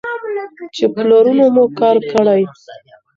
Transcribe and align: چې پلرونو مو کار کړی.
چې 0.75 0.83
پلرونو 0.95 1.45
مو 1.55 1.65
کار 1.79 1.97
کړی. 2.11 2.41